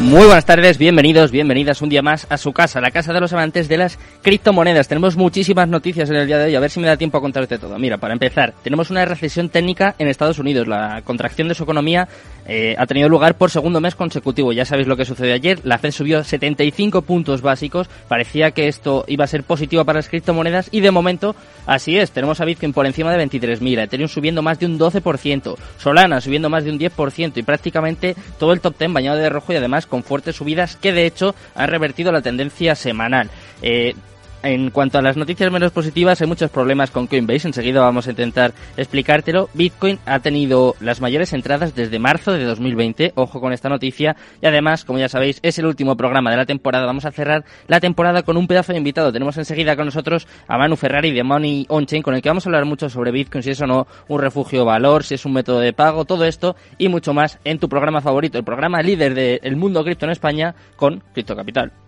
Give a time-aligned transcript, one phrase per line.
[0.00, 3.32] Muy buenas tardes, bienvenidos, bienvenidas un día más a su casa, la casa de los
[3.32, 4.86] amantes de las criptomonedas.
[4.86, 7.20] Tenemos muchísimas noticias en el día de hoy, a ver si me da tiempo a
[7.20, 7.76] contarte todo.
[7.80, 10.68] Mira, para empezar, tenemos una recesión técnica en Estados Unidos.
[10.68, 12.06] La contracción de su economía
[12.46, 14.52] eh, ha tenido lugar por segundo mes consecutivo.
[14.52, 19.04] Ya sabéis lo que sucedió ayer, la Fed subió 75 puntos básicos, parecía que esto
[19.08, 21.34] iba a ser positivo para las criptomonedas y de momento
[21.66, 22.12] así es.
[22.12, 26.48] Tenemos a Bitcoin por encima de 23.000, Ethereum subiendo más de un 12%, Solana subiendo
[26.48, 29.87] más de un 10% y prácticamente todo el top 10 bañado de rojo y además
[29.88, 33.30] con fuertes subidas que de hecho han revertido la tendencia semanal.
[33.62, 33.94] Eh,
[34.42, 37.48] en cuanto a las noticias menos positivas, hay muchos problemas con Coinbase.
[37.48, 39.48] Enseguida vamos a intentar explicártelo.
[39.54, 43.12] Bitcoin ha tenido las mayores entradas desde marzo de 2020.
[43.14, 44.16] Ojo con esta noticia.
[44.40, 46.86] Y además, como ya sabéis, es el último programa de la temporada.
[46.86, 49.12] Vamos a cerrar la temporada con un pedazo de invitado.
[49.12, 52.48] Tenemos enseguida con nosotros a Manu Ferrari de Money Onchain, con el que vamos a
[52.48, 55.60] hablar mucho sobre Bitcoin, si es o no un refugio valor, si es un método
[55.60, 59.56] de pago, todo esto y mucho más en tu programa favorito, el programa líder del
[59.56, 61.87] mundo cripto en España con Cripto Capital.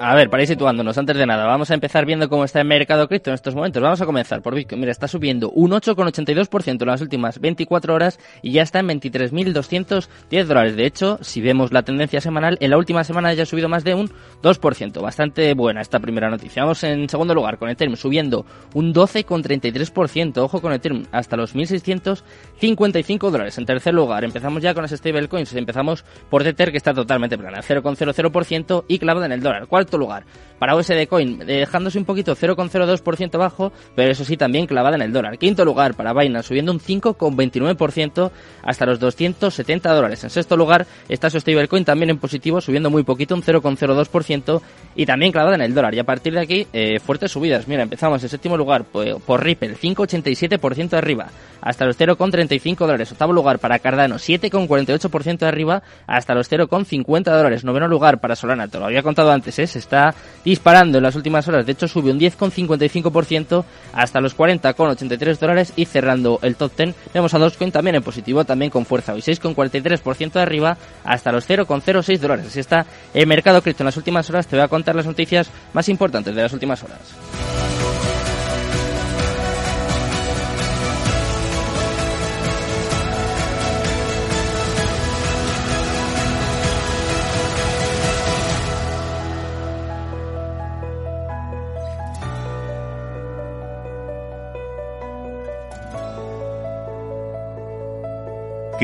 [0.00, 2.66] A ver, para ir situándonos, antes de nada, vamos a empezar viendo cómo está el
[2.66, 3.80] mercado cripto en estos momentos.
[3.80, 4.80] Vamos a comenzar por Bitcoin.
[4.80, 10.44] Mira, está subiendo un 8,82% en las últimas 24 horas y ya está en 23.210
[10.46, 10.74] dólares.
[10.74, 13.84] De hecho, si vemos la tendencia semanal, en la última semana ya ha subido más
[13.84, 14.10] de un
[14.42, 15.00] 2%.
[15.00, 16.64] Bastante buena esta primera noticia.
[16.64, 20.38] Vamos en segundo lugar con Ethereum subiendo un 12,33%.
[20.38, 23.56] Ojo con Ethereum, hasta los 1.655 dólares.
[23.58, 25.54] En tercer lugar, empezamos ya con las stablecoins.
[25.54, 29.68] Empezamos por Tether, que está totalmente plana, 0,00% y clavada en el dólar.
[29.68, 30.24] ¿Cuál lugar.
[30.58, 35.12] Para USD Coin, dejándose un poquito 0,02% bajo, pero eso sí también clavada en el
[35.12, 35.36] dólar.
[35.36, 38.30] Quinto lugar para Binance, subiendo un 5,29%
[38.62, 40.22] hasta los 270 dólares.
[40.24, 44.62] En sexto lugar está su stablecoin también en positivo, subiendo muy poquito, un 0,02%
[44.94, 45.94] y también clavada en el dólar.
[45.94, 47.66] Y a partir de aquí, eh, fuertes subidas.
[47.68, 51.26] Mira, empezamos en séptimo lugar por, por Ripple, 5,87% de arriba,
[51.60, 53.12] hasta los 0,35 dólares.
[53.12, 57.64] Octavo lugar para Cardano, 7,48% de arriba, hasta los 0,50 dólares.
[57.64, 59.66] Noveno lugar para Solana, te lo había contado antes, ¿eh?
[59.74, 60.14] Se está
[60.44, 61.66] disparando en las últimas horas.
[61.66, 67.34] De hecho, sube un 10,55% hasta los 40,83 dólares y cerrando el top 10 vemos
[67.34, 72.18] a Dogecoin también en positivo, también con fuerza hoy, 6,43% de arriba hasta los 0,06
[72.18, 72.46] dólares.
[72.46, 74.46] Así está el mercado cripto en las últimas horas.
[74.46, 77.83] Te voy a contar las noticias más importantes de las últimas horas.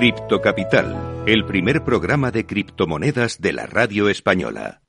[0.01, 4.81] Cripto Capital, el primer programa de criptomonedas de la radio española.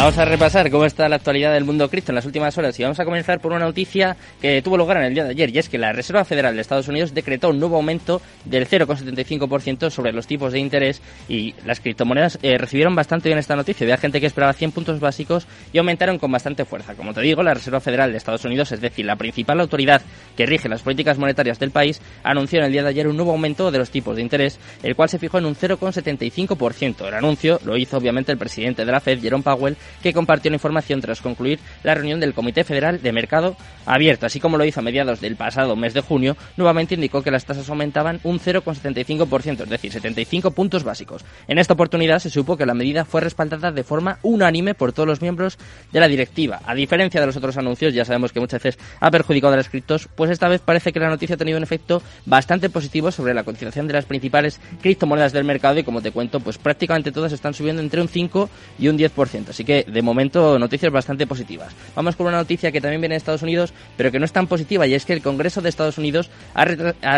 [0.00, 2.82] Vamos a repasar cómo está la actualidad del mundo cripto en las últimas horas y
[2.82, 5.58] vamos a comenzar por una noticia que tuvo lugar en el día de ayer y
[5.58, 10.14] es que la Reserva Federal de Estados Unidos decretó un nuevo aumento del 0,75% sobre
[10.14, 13.84] los tipos de interés y las criptomonedas eh, recibieron bastante bien esta noticia.
[13.84, 16.94] Había gente que esperaba 100 puntos básicos y aumentaron con bastante fuerza.
[16.94, 20.00] Como te digo, la Reserva Federal de Estados Unidos, es decir, la principal autoridad
[20.34, 23.32] que rige las políticas monetarias del país, anunció en el día de ayer un nuevo
[23.32, 27.06] aumento de los tipos de interés, el cual se fijó en un 0,75%.
[27.06, 30.56] El anuncio lo hizo obviamente el presidente de la Fed, Jerome Powell, que compartió la
[30.56, 33.56] información tras concluir la reunión del Comité Federal de Mercado
[33.86, 34.26] Abierto.
[34.26, 37.44] Así como lo hizo a mediados del pasado mes de junio, nuevamente indicó que las
[37.44, 41.24] tasas aumentaban un 0,75%, es decir, 75 puntos básicos.
[41.48, 45.08] En esta oportunidad se supo que la medida fue respaldada de forma unánime por todos
[45.08, 45.58] los miembros
[45.92, 46.60] de la directiva.
[46.64, 49.68] A diferencia de los otros anuncios, ya sabemos que muchas veces ha perjudicado a los
[49.68, 53.34] criptos, pues esta vez parece que la noticia ha tenido un efecto bastante positivo sobre
[53.34, 57.32] la cotización de las principales criptomonedas del mercado y como te cuento, pues prácticamente todas
[57.32, 58.48] están subiendo entre un 5
[58.78, 59.50] y un 10%.
[59.50, 61.74] Así que de momento noticias bastante positivas.
[61.94, 64.46] Vamos con una noticia que también viene de Estados Unidos, pero que no es tan
[64.46, 66.64] positiva y es que el Congreso de Estados Unidos ha,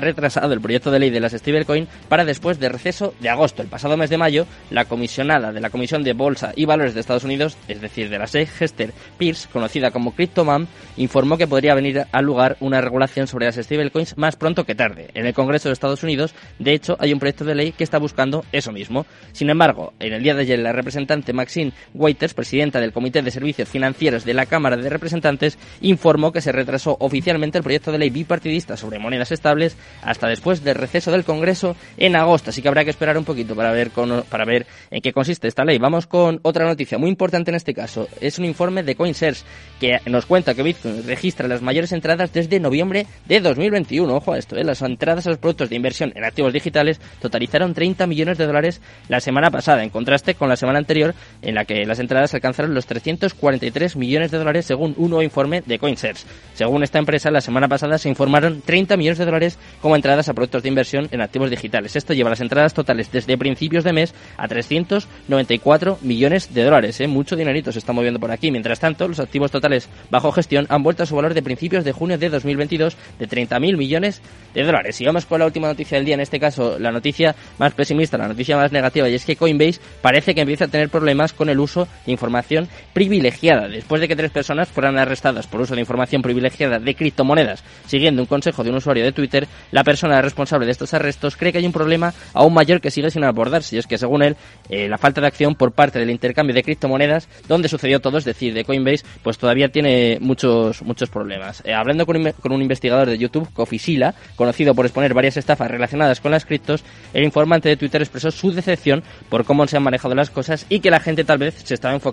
[0.00, 3.62] retrasado el proyecto de ley de las stablecoin para después de receso de agosto.
[3.62, 7.00] El pasado mes de mayo, la comisionada de la Comisión de Bolsa y Valores de
[7.00, 10.66] Estados Unidos, es decir, de la SEC, Hester Pierce, conocida como CryptoMam,
[10.96, 15.08] informó que podría venir al lugar una regulación sobre las stablecoins más pronto que tarde.
[15.14, 17.98] En el Congreso de Estados Unidos, de hecho, hay un proyecto de ley que está
[17.98, 19.06] buscando eso mismo.
[19.32, 23.68] Sin embargo, en el día de ayer, la representante Maxine Waiters, del Comité de Servicios
[23.68, 28.10] Financieros de la Cámara de Representantes, informó que se retrasó oficialmente el proyecto de ley
[28.10, 32.50] bipartidista sobre monedas estables hasta después del receso del Congreso en agosto.
[32.50, 33.90] Así que habrá que esperar un poquito para ver,
[34.28, 35.78] para ver en qué consiste esta ley.
[35.78, 38.06] Vamos con otra noticia muy importante en este caso.
[38.20, 39.46] Es un informe de CoinShares
[39.80, 44.14] que nos cuenta que Bitcoin registra las mayores entradas desde noviembre de 2021.
[44.14, 44.64] Ojo a esto, ¿eh?
[44.64, 48.82] las entradas a los productos de inversión en activos digitales totalizaron 30 millones de dólares
[49.08, 52.74] la semana pasada, en contraste con la semana anterior en la que las entradas alcanzaron
[52.74, 56.26] los 343 millones de dólares según un nuevo informe de CoinShares.
[56.54, 60.34] Según esta empresa, la semana pasada se informaron 30 millones de dólares como entradas a
[60.34, 61.96] productos de inversión en activos digitales.
[61.96, 67.00] Esto lleva las entradas totales desde principios de mes a 394 millones de dólares.
[67.00, 67.06] ¿eh?
[67.06, 68.50] Mucho dinerito se está moviendo por aquí.
[68.50, 71.92] Mientras tanto, los activos totales bajo gestión han vuelto a su valor de principios de
[71.92, 74.22] junio de 2022 de 30.000 millones
[74.54, 75.00] de dólares.
[75.00, 78.18] Y vamos con la última noticia del día, en este caso la noticia más pesimista,
[78.18, 81.48] la noticia más negativa, y es que Coinbase parece que empieza a tener problemas con
[81.48, 83.68] el uso de información privilegiada.
[83.68, 88.22] Después de que tres personas fueran arrestadas por uso de información privilegiada de criptomonedas, siguiendo
[88.22, 91.58] un consejo de un usuario de Twitter, la persona responsable de estos arrestos cree que
[91.58, 94.36] hay un problema aún mayor que sigue sin abordarse, y es que según él,
[94.68, 98.24] eh, la falta de acción por parte del intercambio de criptomonedas, donde sucedió todo, es
[98.24, 101.62] decir, de Coinbase, pues todavía tiene muchos, muchos problemas.
[101.64, 106.20] Eh, hablando con con un, investigador de YouTube, Cofisila, conocido por exponer varias estafas relacionadas
[106.20, 106.84] con las criptos,
[107.14, 110.80] el informante de Twitter expresó su decepción por cómo se han manejado las cosas y
[110.80, 112.11] que la gente tal vez se estaba enfocando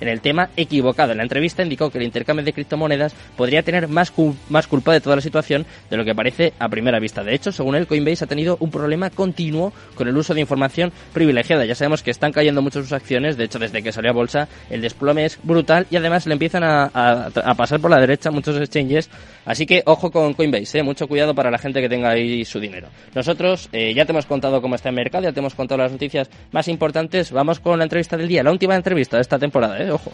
[0.00, 1.12] en el tema equivocado.
[1.12, 4.12] En la entrevista indicó que el intercambio de criptomonedas podría tener más,
[4.48, 7.22] más culpa de toda la situación de lo que parece a primera vista.
[7.22, 10.92] De hecho, según él, Coinbase ha tenido un problema continuo con el uso de información
[11.12, 11.64] privilegiada.
[11.64, 14.48] Ya sabemos que están cayendo mucho sus acciones, de hecho, desde que salió a bolsa,
[14.70, 19.10] el desplome es brutal y además le empiezan a, pasar por la derecha muchos exchanges.
[19.44, 20.82] Así que ojo con Coinbase, ¿eh?
[20.82, 22.88] mucho cuidado para la gente que tenga ahí su dinero.
[23.14, 25.92] Nosotros eh, ya te hemos contado cómo está el mercado, ya te hemos contado las
[25.92, 27.32] noticias más importantes.
[27.32, 29.92] Vamos con la entrevista del día, la última entrevista de esta temporada, ¿eh?
[29.92, 30.10] ojo.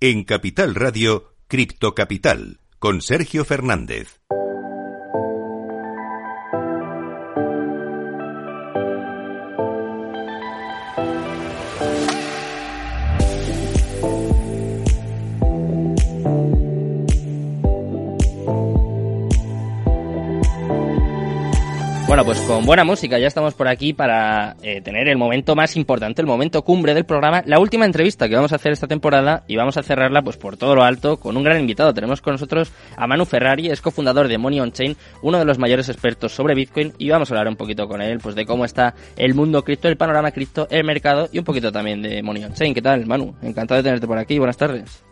[0.00, 4.17] En Capital Radio, Cripto Capital, con Sergio Fernández.
[22.28, 26.20] Pues con buena música ya estamos por aquí para eh, tener el momento más importante,
[26.20, 29.56] el momento cumbre del programa, la última entrevista que vamos a hacer esta temporada y
[29.56, 31.94] vamos a cerrarla pues por todo lo alto con un gran invitado.
[31.94, 35.58] Tenemos con nosotros a Manu Ferrari, es cofundador de Money on Chain, uno de los
[35.58, 38.66] mayores expertos sobre Bitcoin y vamos a hablar un poquito con él pues de cómo
[38.66, 42.44] está el mundo cripto, el panorama cripto, el mercado y un poquito también de Money
[42.44, 42.74] on Chain.
[42.74, 43.36] ¿Qué tal, Manu?
[43.40, 44.36] Encantado de tenerte por aquí.
[44.36, 45.02] Buenas tardes.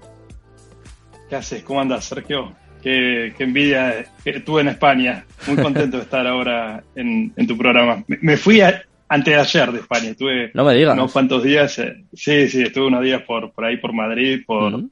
[1.30, 1.62] ¿Qué haces?
[1.62, 2.54] ¿Cómo andas, Sergio?
[2.86, 5.24] Qué, envidia que tuve en España.
[5.48, 8.04] Muy contento de estar ahora en, tu programa.
[8.06, 10.10] Me, fui antes de ayer de España.
[10.10, 10.94] Estuve no me digas.
[10.94, 11.76] unos cuantos días.
[11.80, 14.84] Eh, sí, sí, estuve unos días por, por ahí, por Madrid, por,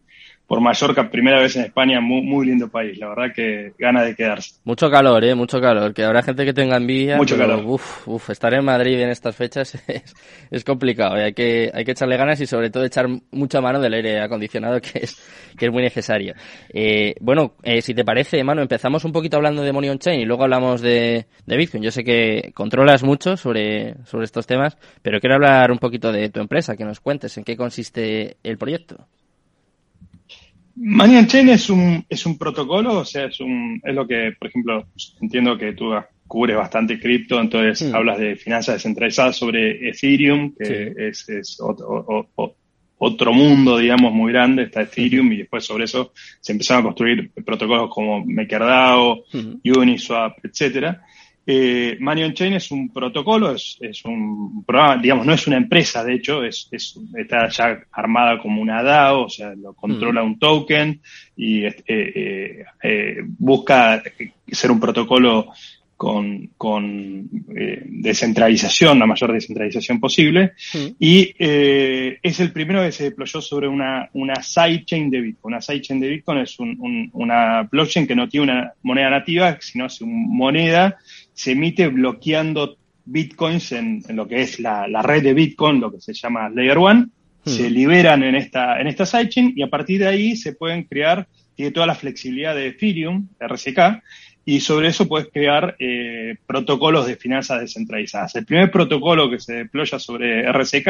[0.47, 4.15] por Mallorca, primera vez en España, muy, muy lindo país, la verdad que gana de
[4.15, 4.57] quedarse.
[4.65, 7.17] Mucho calor, eh, mucho calor, que habrá gente que tenga envidia.
[7.17, 7.65] Mucho calor.
[7.65, 10.15] Uf, uf, estar en Madrid en estas fechas es,
[10.51, 11.25] es complicado, eh.
[11.25, 14.81] hay que, hay que echarle ganas y sobre todo echar mucha mano del aire acondicionado
[14.83, 15.17] que es,
[15.57, 16.35] que es muy necesario.
[16.69, 20.21] Eh, bueno, eh, si te parece, mano, empezamos un poquito hablando de Money on Chain
[20.21, 21.83] y luego hablamos de, de Bitcoin.
[21.83, 26.29] Yo sé que controlas mucho sobre, sobre estos temas, pero quiero hablar un poquito de
[26.29, 29.07] tu empresa, que nos cuentes en qué consiste el proyecto.
[30.77, 34.49] Money Chain es un, es un protocolo, o sea, es, un, es lo que, por
[34.49, 34.87] ejemplo,
[35.21, 35.93] entiendo que tú
[36.27, 37.95] cubres bastante cripto, entonces mm.
[37.95, 42.29] hablas de finanzas descentralizadas sobre Ethereum, que es, es otro,
[42.99, 47.31] otro, mundo, digamos, muy grande, está Ethereum, y después sobre eso se empezaron a construir
[47.45, 49.25] protocolos como MakerDAO,
[49.65, 51.05] Uniswap, etcétera.
[51.47, 56.03] Eh, Money on Chain es un protocolo, es, un programa, digamos, no es una empresa,
[56.03, 60.27] de hecho, es, está ya armada como una DAO, o sea, lo controla mm.
[60.27, 61.01] un token
[61.37, 64.03] y eh, eh, eh, busca
[64.51, 65.53] ser un protocolo
[65.97, 70.53] con, con eh, descentralización, la mayor descentralización posible,
[70.99, 75.55] y eh, es el primero que se deployó sobre una, una sidechain de Bitcoin.
[75.55, 79.87] Una sidechain de Bitcoin es un, una blockchain que no tiene una moneda nativa, sino
[79.87, 80.99] es una moneda,
[81.35, 85.93] se emite bloqueando bitcoins en, en lo que es la, la, red de Bitcoin, lo
[85.93, 87.09] que se llama Layer One,
[87.45, 91.29] se liberan en esta, en esta sidechain y a partir de ahí se pueden crear,
[91.55, 94.03] tiene toda la flexibilidad de Ethereum, RSK,
[94.47, 98.35] y sobre eso puedes crear eh, protocolos de finanzas descentralizadas.
[98.37, 100.89] El primer protocolo que se deploya sobre RSK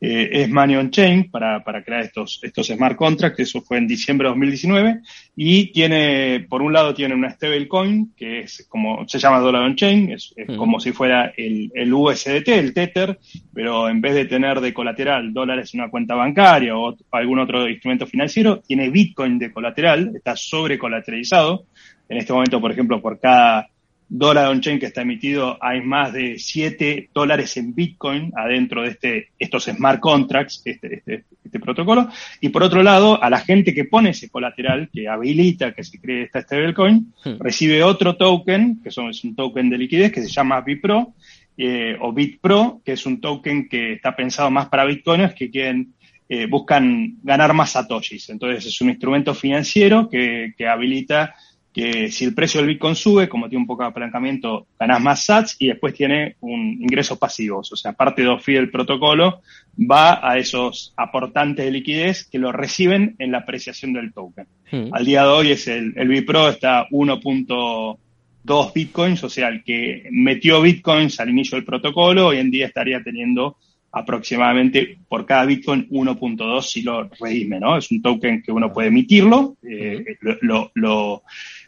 [0.00, 3.86] eh, es Money on Chain para, para crear estos, estos smart contracts, eso fue en
[3.86, 5.00] diciembre de 2019,
[5.36, 9.76] y tiene, por un lado tiene una stablecoin, que es como, se llama Dollar on
[9.76, 13.18] Chain, es, es como si fuera el, el, USDT, el Tether,
[13.52, 17.68] pero en vez de tener de colateral dólares en una cuenta bancaria o algún otro
[17.68, 21.66] instrumento financiero, tiene Bitcoin de colateral, está sobre colateralizado,
[22.10, 23.69] en este momento, por ejemplo, por cada
[24.10, 29.28] dólar on-chain que está emitido, hay más de 7 dólares en Bitcoin adentro de este,
[29.38, 32.08] estos smart contracts, este, este, este, protocolo.
[32.40, 36.00] Y por otro lado, a la gente que pone ese colateral, que habilita que se
[36.00, 37.38] cree esta stablecoin, hmm.
[37.38, 41.14] recibe otro token, que son, es un token de liquidez que se llama BitPro,
[41.56, 45.94] eh, o BitPro, que es un token que está pensado más para bitcoiners que quieren
[46.28, 48.30] eh, buscan ganar más satoshis.
[48.30, 51.34] Entonces es un instrumento financiero que, que habilita
[51.72, 55.24] que si el precio del Bitcoin sube, como tiene un poco de apalancamiento, ganas más
[55.24, 57.72] sats y después tiene un ingresos pasivos.
[57.72, 59.40] O sea, parte de OFI del protocolo
[59.78, 64.46] va a esos aportantes de liquidez que lo reciben en la apreciación del token.
[64.70, 64.88] Hmm.
[64.92, 70.08] Al día de hoy es el, el Bipro está 1.2 Bitcoins, o sea, el que
[70.10, 73.56] metió Bitcoins al inicio del protocolo, hoy en día estaría teniendo
[73.92, 77.76] aproximadamente por cada Bitcoin 1.2 si lo redime, ¿no?
[77.76, 81.22] Es un token que uno puede emitirlo, eh, lo, lo lo,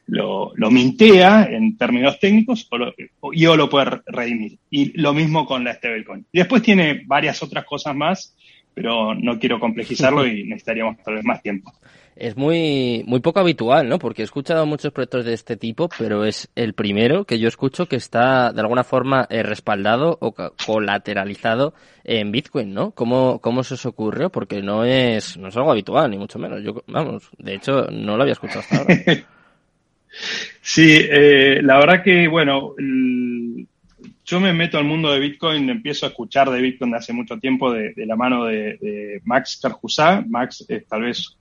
[0.06, 2.94] lo mintea en términos técnicos o lo,
[3.32, 4.58] y o lo puede redimir.
[4.70, 6.26] Y lo mismo con la stablecoin.
[6.32, 8.36] Y después tiene varias otras cosas más,
[8.74, 11.72] pero no quiero complejizarlo y necesitaríamos tal vez más tiempo.
[12.14, 13.98] Es muy, muy poco habitual, ¿no?
[13.98, 17.86] Porque he escuchado muchos proyectos de este tipo, pero es el primero que yo escucho
[17.86, 20.34] que está de alguna forma eh, respaldado o
[20.66, 21.72] colateralizado
[22.04, 22.90] en Bitcoin, ¿no?
[22.90, 24.30] ¿Cómo, ¿Cómo se os ocurrió?
[24.30, 26.62] Porque no es, no es algo habitual, ni mucho menos.
[26.62, 28.94] Yo, vamos, de hecho, no lo había escuchado hasta ahora.
[30.60, 32.74] Sí, eh, la verdad que, bueno,
[34.24, 37.38] yo me meto al mundo de Bitcoin, empiezo a escuchar de Bitcoin de hace mucho
[37.38, 40.24] tiempo de, la mano de, Max Carjusá.
[40.28, 41.36] Max es tal vez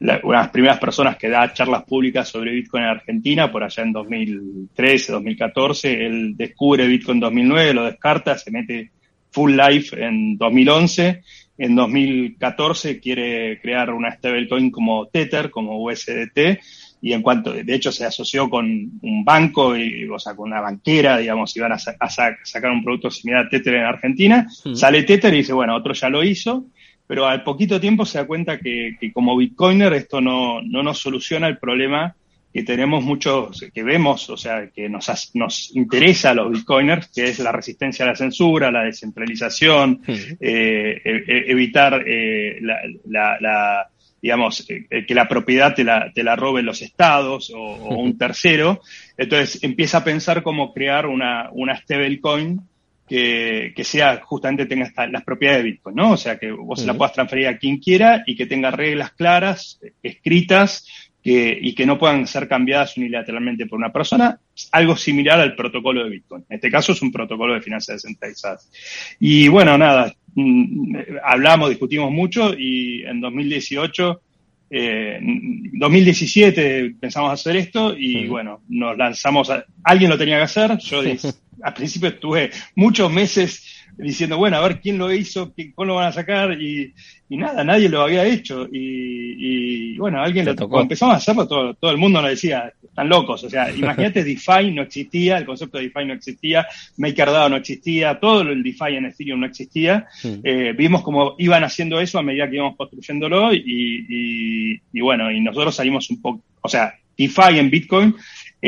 [0.00, 3.82] una de las primeras personas que da charlas públicas sobre Bitcoin en Argentina, por allá
[3.82, 6.06] en 2013, 2014.
[6.06, 8.90] Él descubre Bitcoin en 2009, lo descarta, se mete
[9.30, 11.22] full life en 2011.
[11.58, 16.60] En 2014 quiere crear una stablecoin como Tether, como USDT
[17.00, 20.60] y en cuanto, de hecho, se asoció con un banco, y, o sea, con una
[20.60, 25.32] banquera, digamos, iban a, a sacar un producto similar a Tether en Argentina, sale Tether
[25.34, 26.66] y dice, bueno, otro ya lo hizo,
[27.06, 30.98] pero al poquito tiempo se da cuenta que, que como Bitcoiner esto no, no nos
[30.98, 32.16] soluciona el problema
[32.56, 37.24] que tenemos muchos, que vemos, o sea, que nos, nos interesa a los bitcoiners, que
[37.24, 43.90] es la resistencia a la censura, la descentralización, eh, e, e, evitar eh, la, la
[44.20, 48.18] digamos, eh, eh, que la propiedad te la, te la roben los estados o, un
[48.18, 48.80] tercero.
[49.16, 52.60] Entonces empieza a pensar cómo crear una, una stablecoin
[53.08, 56.12] que, que sea justamente tenga las propiedades de Bitcoin, ¿no?
[56.12, 59.12] O sea, que vos se la puedas transferir a quien quiera y que tenga reglas
[59.12, 60.84] claras, escritas,
[61.26, 64.38] que, y que no puedan ser cambiadas unilateralmente por una persona,
[64.70, 66.44] algo similar al protocolo de Bitcoin.
[66.48, 68.70] En este caso es un protocolo de finanzas descentralizadas.
[69.18, 70.14] Y bueno, nada,
[71.24, 74.20] hablamos, discutimos mucho y en 2018,
[74.70, 75.18] eh,
[75.72, 81.00] 2017 pensamos hacer esto y bueno, nos lanzamos, a, alguien lo tenía que hacer, yo
[81.62, 86.08] al principio estuve muchos meses diciendo, bueno, a ver quién lo hizo, cómo lo van
[86.08, 86.92] a sacar y,
[87.28, 88.68] y nada, nadie lo había hecho.
[88.70, 90.80] Y, y bueno, alguien lo tocó.
[90.80, 94.72] Empezamos a hacerlo, todo, todo el mundo nos decía, están locos, o sea, imagínate DeFi
[94.72, 99.06] no existía, el concepto de DeFi no existía, MakerDAO no existía, todo el DeFi en
[99.06, 104.06] Ethereum no existía, eh, vimos cómo iban haciendo eso a medida que íbamos construyéndolo y,
[104.08, 108.14] y, y bueno, y nosotros salimos un poco, o sea, DeFi en Bitcoin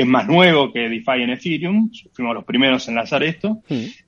[0.01, 3.63] es más nuevo que DeFi en Ethereum, fuimos los primeros en lanzar esto,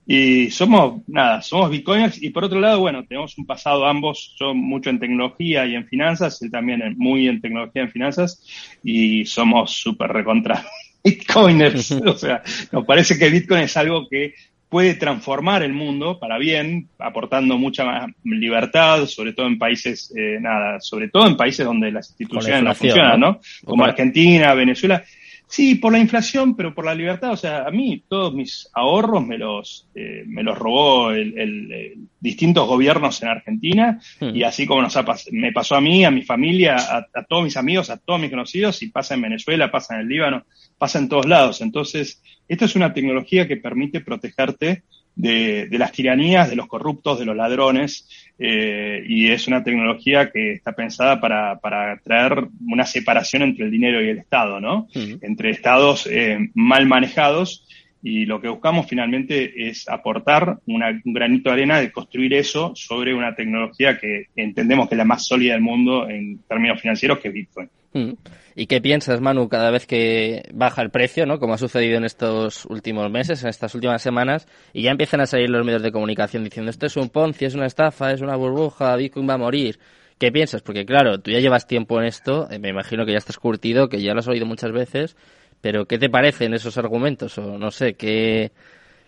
[0.07, 4.53] y somos, nada, somos Bitcoiners, y por otro lado, bueno, tenemos un pasado ambos, yo
[4.53, 8.45] mucho en tecnología y en finanzas, él también muy en tecnología y en finanzas,
[8.83, 10.65] y somos súper recontra
[11.03, 14.33] Bitcoiners, o sea, nos parece que Bitcoin es algo que
[14.69, 20.37] puede transformar el mundo para bien, aportando mucha más libertad, sobre todo en países, eh,
[20.39, 23.41] nada, sobre todo en países donde las instituciones no funcionan, ¿no?
[23.65, 25.03] Como Argentina, Venezuela
[25.51, 27.33] Sí, por la inflación, pero por la libertad.
[27.33, 32.65] O sea, a mí todos mis ahorros me los, eh, me los robó el, distintos
[32.65, 34.33] gobiernos en Argentina hmm.
[34.33, 34.97] y así como nos
[35.33, 38.81] me pasó a mí, a mi familia, a, todos mis amigos, a todos mis conocidos
[38.81, 40.45] y pasa en Venezuela, pasa en el Líbano,
[40.77, 41.59] pasa en todos lados.
[41.59, 44.83] Entonces, esto es una tecnología que permite protegerte
[45.15, 48.07] de, las tiranías, de los corruptos, de los ladrones,
[48.39, 53.71] eh, y es una tecnología que está pensada para, para traer una separación entre el
[53.71, 54.87] dinero y el Estado, ¿no?
[54.93, 57.67] Entre estados eh, mal manejados
[58.03, 63.13] y lo que buscamos finalmente es aportar un granito de arena de construir eso sobre
[63.13, 67.27] una tecnología que entendemos que es la más sólida del mundo en términos financieros, que
[67.27, 67.69] es Bitcoin.
[67.93, 68.13] Mm.
[68.55, 71.39] ¿Y qué piensas, Manu, cada vez que baja el precio, ¿no?
[71.39, 75.25] como ha sucedido en estos últimos meses, en estas últimas semanas, y ya empiezan a
[75.25, 78.35] salir los medios de comunicación diciendo esto es un Ponzi, es una estafa, es una
[78.35, 79.79] burbuja, Bitcoin va a morir?
[80.17, 80.61] ¿Qué piensas?
[80.61, 83.89] Porque claro, tú ya llevas tiempo en esto, eh, me imagino que ya estás curtido,
[83.89, 85.15] que ya lo has oído muchas veces,
[85.61, 87.37] pero ¿qué te parecen esos argumentos?
[87.37, 88.51] O no sé, ¿qué,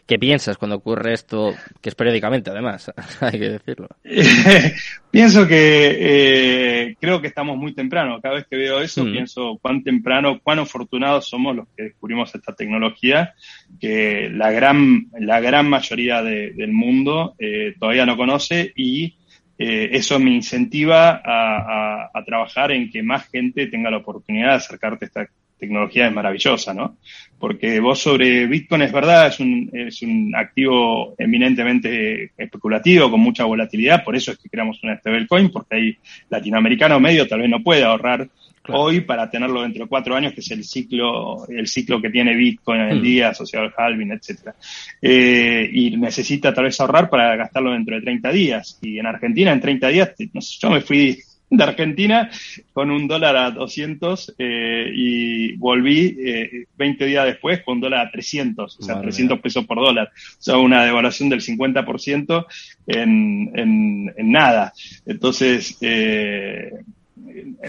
[0.05, 2.91] ¿Qué piensas cuando ocurre esto, que es periódicamente además,
[3.22, 3.88] hay que decirlo?
[5.12, 8.19] pienso que eh, creo que estamos muy temprano.
[8.22, 9.12] Cada vez que veo eso, mm.
[9.12, 13.33] pienso cuán temprano, cuán afortunados somos los que descubrimos esta tecnología,
[13.79, 19.15] que la gran, la gran mayoría del mundo eh, todavía no conoce y
[19.57, 24.55] eh, eso me incentiva a, a, trabajar en que más gente tenga la oportunidad de
[24.55, 25.27] acercarte a esta
[25.60, 26.98] tecnología es maravillosa, ¿no?
[27.39, 33.45] Porque vos sobre Bitcoin es verdad, es un, es un activo eminentemente especulativo, con mucha
[33.45, 35.98] volatilidad, por eso es que creamos una stablecoin, porque hay
[36.29, 38.27] latinoamericano medio tal vez no puede ahorrar
[38.69, 42.36] hoy para tenerlo dentro de cuatro años, que es el ciclo, el ciclo que tiene
[42.36, 43.03] Bitcoin en el hmm.
[43.03, 44.55] día, asociado al halving, etcétera.
[45.01, 48.79] Eh, y necesita tal vez ahorrar para gastarlo dentro de 30 días.
[48.81, 51.19] Y en Argentina en 30 días, no sé, yo me fui
[51.57, 52.29] de Argentina
[52.72, 58.07] con un dólar a 200 eh, y volví eh, 20 días después con un dólar
[58.07, 60.12] a 300, o sea, 300 pesos por dólar.
[60.13, 62.45] O sea, una devaluación del 50%
[62.88, 64.74] en, en, en nada.
[65.05, 66.72] Entonces, eh,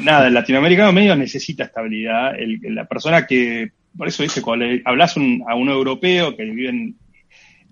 [0.00, 2.38] nada, el latinoamericano medio necesita estabilidad.
[2.38, 6.96] El, la persona que, por eso dice, cuando hablas a un europeo que vive en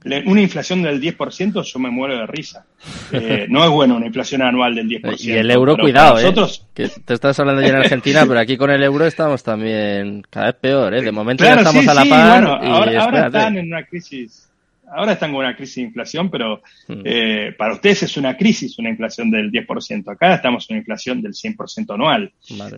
[0.04, 2.66] una inflación del 10%, yo me muero de risa.
[3.12, 5.20] Eh, no es bueno una inflación anual del 10%.
[5.20, 6.34] Y el euro, cuidado, ¿eh?
[6.74, 10.46] Que te estás hablando ya en Argentina, pero aquí con el euro estamos también cada
[10.46, 11.02] vez peor, ¿eh?
[11.02, 12.44] De momento ya estamos a la par.
[12.44, 14.48] ahora, están en una crisis.
[14.94, 17.00] Ahora están con una crisis de inflación, pero hmm.
[17.04, 20.12] eh, para ustedes es una crisis, una inflación del 10%.
[20.12, 22.30] Acá estamos en una inflación del 100% anual.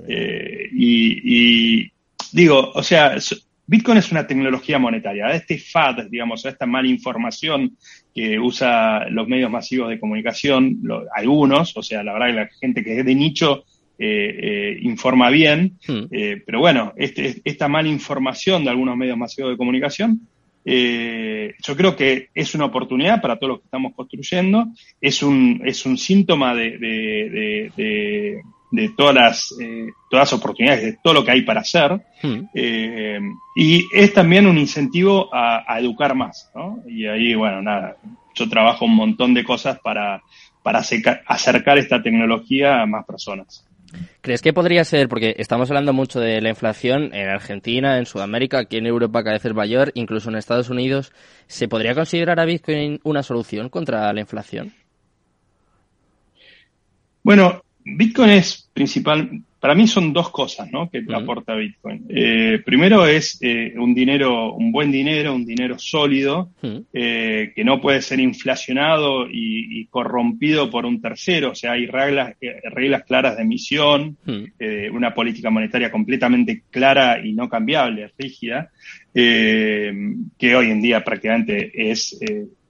[0.06, 1.92] Eh, y, y
[2.30, 3.16] digo, o sea,
[3.66, 5.30] Bitcoin es una tecnología monetaria.
[5.30, 7.76] Este FAD, digamos, esta mala información
[8.14, 10.80] que usa los medios masivos de comunicación,
[11.14, 13.64] algunos, o sea, la verdad que la gente que es de nicho
[13.98, 16.04] eh, eh, informa bien, hmm.
[16.10, 20.20] eh, pero bueno, este, esta mala información de algunos medios masivos de comunicación,
[20.66, 24.66] yo creo que es una oportunidad para todos los que estamos construyendo,
[24.98, 26.78] es un, es un síntoma de
[27.76, 28.40] de
[28.96, 31.92] todas las, eh, todas las oportunidades, de todo lo que hay para hacer.
[32.22, 32.48] Hmm.
[32.54, 33.20] Eh,
[33.56, 36.82] y es también un incentivo a, educar más, ¿no?
[36.86, 37.96] Y ahí, bueno, nada,
[38.34, 40.22] yo trabajo un montón de cosas para,
[40.62, 43.66] para acercar esta tecnología a más personas.
[44.20, 48.58] ¿Crees que podría ser, porque estamos hablando mucho de la inflación en Argentina, en Sudamérica,
[48.58, 51.12] aquí en Europa cada vez es mayor, incluso en Estados Unidos,
[51.46, 54.72] ¿se podría considerar a Bitcoin una solución contra la inflación?
[57.22, 60.90] Bueno, Bitcoin es principal, para mí son dos cosas ¿no?
[60.90, 62.06] que aporta Bitcoin.
[62.08, 66.50] Eh, primero es eh, un dinero, un buen dinero, un dinero sólido,
[66.92, 71.50] eh, que no puede ser inflacionado y, corrompido por un tercero.
[71.50, 72.34] O sea, hay reglas,
[72.72, 74.16] reglas claras de emisión,
[74.92, 78.70] una política monetaria completamente clara y no cambiable, rígida,
[79.12, 82.18] que hoy en día prácticamente es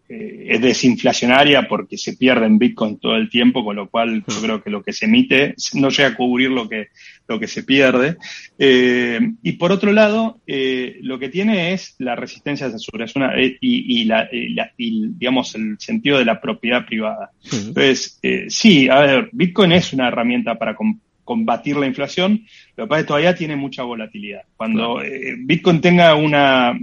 [0.07, 4.41] eh, es desinflacionaria porque se pierde en Bitcoin todo el tiempo, con lo cual yo
[4.43, 6.89] creo que lo que se emite no llega a cubrir lo que,
[7.27, 8.17] lo que se pierde.
[8.59, 13.17] Eh, y por otro lado, eh, lo que tiene es la resistencia a censura es
[13.17, 17.31] una, y, y, la, y, digamos, el sentido de la propiedad privada.
[17.51, 20.77] Entonces, sí, a ver, Bitcoin es una herramienta para
[21.25, 22.45] combatir la inflación,
[22.77, 24.43] lo que pasa es que todavía tiene mucha volatilidad.
[24.55, 25.01] Cuando
[25.47, 26.79] Bitcoin tenga una,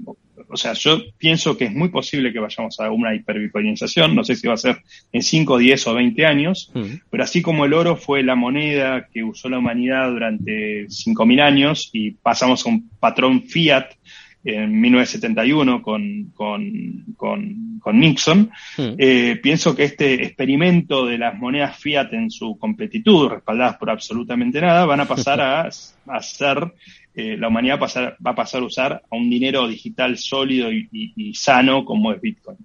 [0.52, 4.36] o sea, yo pienso que es muy posible que vayamos a una hiperbitcoinización, no sé
[4.36, 6.72] si va a ser en 5, 10 o 20 años,
[7.10, 11.90] pero así como el oro fue la moneda que usó la humanidad durante 5.000 años
[11.94, 13.92] y pasamos a un patrón fiat
[14.44, 18.94] en 1971 con, con, con, Nixon, hmm.
[18.98, 24.62] eh, pienso que este experimento de las monedas fiat en su completitud, respaldadas por absolutamente
[24.62, 25.70] nada, van a pasar a,
[26.08, 26.74] a ser
[27.14, 31.84] eh, la humanidad va a pasar a usar a un dinero digital sólido y, sano
[31.84, 32.58] como es Bitcoin.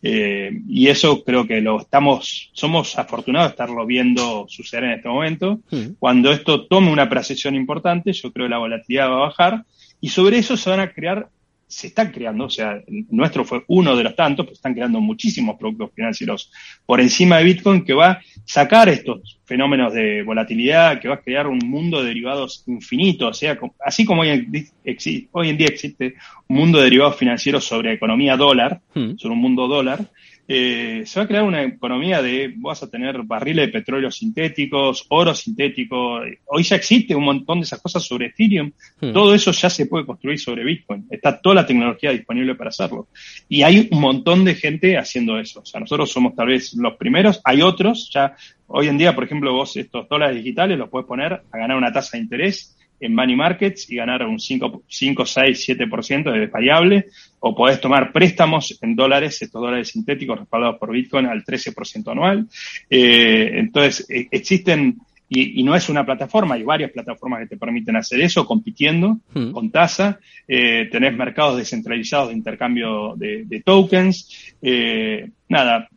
[0.00, 5.08] Eh, y eso creo que lo estamos, somos afortunados de estarlo viendo suceder en este
[5.08, 5.60] momento.
[5.70, 5.94] Hmm.
[5.98, 9.64] Cuando esto tome una precesión importante, yo creo que la volatilidad va a bajar
[10.00, 11.28] y sobre eso se van a crear
[11.68, 15.56] se están creando, o sea, nuestro fue uno de los tantos, pero están creando muchísimos
[15.58, 16.50] productos financieros
[16.86, 21.20] por encima de Bitcoin que va a sacar estos fenómenos de volatilidad, que va a
[21.20, 25.68] crear un mundo de derivados infinito, o sea, así como hoy en, hoy en día
[25.68, 26.14] existe
[26.48, 29.16] un mundo de derivados financieros sobre economía dólar, hmm.
[29.16, 30.10] sobre un mundo dólar,
[30.50, 35.04] eh, se va a crear una economía de, vas a tener barriles de petróleo sintéticos,
[35.10, 39.12] oro sintético, hoy ya existe un montón de esas cosas sobre Ethereum, hmm.
[39.12, 43.08] todo eso ya se puede construir sobre Bitcoin, está toda la tecnología disponible para hacerlo.
[43.46, 46.96] Y hay un montón de gente haciendo eso, o sea, nosotros somos tal vez los
[46.96, 48.34] primeros, hay otros, ya
[48.68, 51.92] hoy en día, por ejemplo, vos estos dólares digitales los puedes poner a ganar una
[51.92, 57.06] tasa de interés en money markets y ganar un 5, 5 6, 7% de variable,
[57.40, 62.46] o podés tomar préstamos en dólares, estos dólares sintéticos respaldados por Bitcoin al 13% anual.
[62.90, 67.96] Eh, entonces, e, existen, y, no es una plataforma, hay varias plataformas que te permiten
[67.96, 69.52] hacer eso, compitiendo hmm.
[69.52, 70.18] con tasa.
[70.46, 74.54] Eh, tenés mercados descentralizados de intercambio de, de tokens.
[74.62, 75.88] Eh, nada,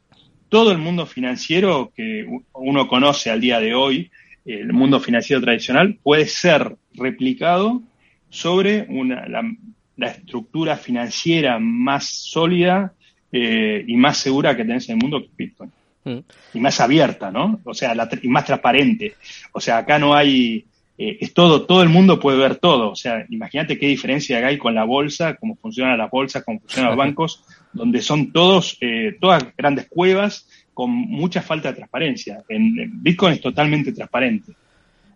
[0.50, 4.12] todo el mundo financiero que uno conoce al día de hoy,
[4.46, 7.82] el mundo financiero tradicional puede ser replicado
[8.30, 12.94] sobre una, la, estructura financiera más sólida
[13.32, 15.72] eh, y más segura que tenés en el mundo que Bitcoin.
[16.04, 16.18] Mm.
[16.56, 17.60] Y más abierta, ¿no?
[17.64, 19.16] O sea, y más transparente.
[19.52, 20.66] O sea, acá no hay,
[20.98, 22.92] eh, es todo, todo el mundo puede ver todo.
[22.92, 26.92] O sea, imagínate qué diferencia hay con la bolsa, cómo funcionan las bolsas, cómo funcionan
[26.92, 32.44] los bancos, donde son todos, eh, todas grandes cuevas con mucha falta de transparencia.
[32.50, 34.54] En, Bitcoin es totalmente transparente.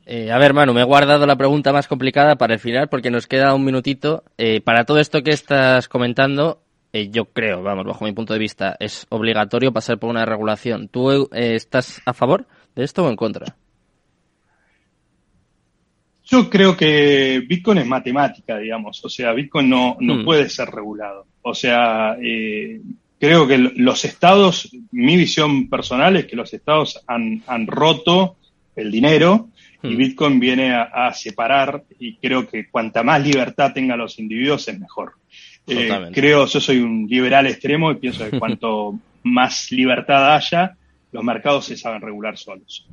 [0.05, 3.09] Eh, a ver, Manu, me he guardado la pregunta más complicada para el final porque
[3.09, 4.23] nos queda un minutito.
[4.37, 6.61] Eh, para todo esto que estás comentando,
[6.93, 10.89] eh, yo creo, vamos, bajo mi punto de vista, es obligatorio pasar por una regulación.
[10.89, 13.55] ¿Tú estás a favor de esto o en contra?
[16.23, 19.03] Yo creo que Bitcoin es matemática, digamos.
[19.05, 20.25] O sea, Bitcoin no, no hmm.
[20.25, 21.25] puede ser regulado.
[21.43, 22.17] O sea,
[23.19, 28.37] creo que los estados, mi visión personal es que los estados han, roto
[28.75, 29.49] el dinero
[29.81, 29.97] y hmm.
[29.97, 35.13] Bitcoin viene a, separar y creo que cuanta más libertad tengan los individuos es mejor.
[35.67, 40.77] Eh, creo, yo soy un liberal extremo y pienso que cuanto más libertad haya,
[41.11, 42.87] los mercados se saben regular solos.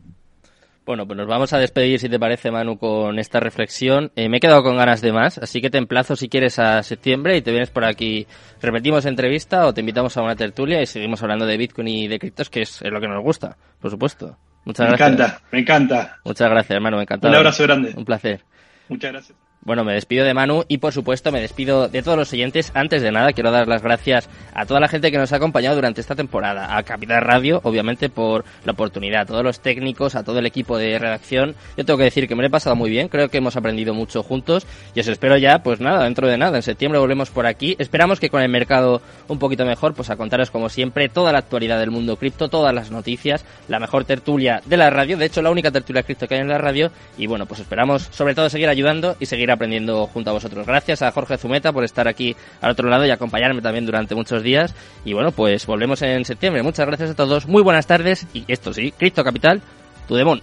[0.84, 4.10] Bueno, pues nos vamos a despedir, si te parece, Manu, con esta reflexión.
[4.16, 6.82] Eh, me he quedado con ganas de más, así que te emplazo si quieres a
[6.82, 8.26] septiembre y te vienes por aquí.
[8.60, 12.18] Repetimos entrevista o te invitamos a una tertulia y seguimos hablando de Bitcoin y de
[12.18, 14.36] criptos, que es, lo que nos gusta, por supuesto.
[14.64, 15.08] Muchas me gracias.
[15.08, 16.18] Me encanta, me encanta.
[16.24, 17.28] Muchas gracias, hermano, me encanta.
[17.28, 17.94] Un abrazo grande.
[17.96, 18.44] Un placer.
[18.88, 19.51] Muchas gracias.
[19.64, 22.72] Bueno, me despido de Manu y por supuesto me despido de todos los oyentes.
[22.74, 25.76] Antes de nada, quiero dar las gracias a toda la gente que nos ha acompañado
[25.76, 30.24] durante esta temporada, a Capital Radio, obviamente por la oportunidad, a todos los técnicos, a
[30.24, 31.54] todo el equipo de redacción.
[31.76, 33.94] Yo tengo que decir que me lo he pasado muy bien, creo que hemos aprendido
[33.94, 34.66] mucho juntos.
[34.96, 37.76] Y os espero ya, pues nada, dentro de nada, en septiembre volvemos por aquí.
[37.78, 41.38] Esperamos que con el mercado un poquito mejor, pues a contaros como siempre toda la
[41.38, 45.40] actualidad del mundo cripto, todas las noticias, la mejor tertulia de la radio, de hecho
[45.40, 46.90] la única tertulia cripto que hay en la radio.
[47.16, 50.66] Y bueno, pues esperamos sobre todo seguir ayudando y seguir aprendiendo junto a vosotros.
[50.66, 54.42] Gracias a Jorge Zumeta por estar aquí al otro lado y acompañarme también durante muchos
[54.42, 54.74] días.
[55.04, 56.62] Y bueno, pues volvemos en septiembre.
[56.62, 59.60] Muchas gracias a todos, muy buenas tardes y esto sí, Cristo Capital,
[60.08, 60.42] tu demon.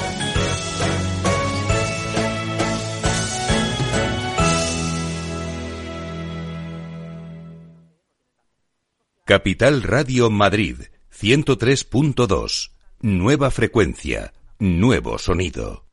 [9.31, 10.75] Capital Radio Madrid
[11.17, 12.71] 103.2.
[12.99, 15.85] Nueva frecuencia, nuevo sonido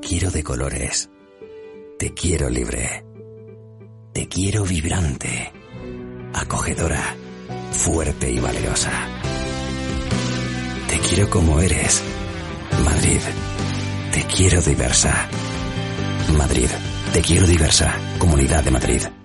[0.00, 1.08] quiero de colores.
[1.96, 3.04] Te quiero libre.
[4.12, 5.52] Te quiero vibrante,
[6.34, 7.14] acogedora,
[7.70, 8.90] fuerte y valerosa.
[10.88, 12.02] Te quiero como eres.
[12.84, 13.20] Madrid,
[14.12, 15.28] te quiero diversa.
[16.36, 16.68] Madrid,
[17.12, 17.96] te quiero diversa.
[18.18, 19.19] Comunidad de Madrid.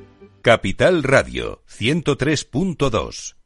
[0.45, 3.44] Capital Radio 103.2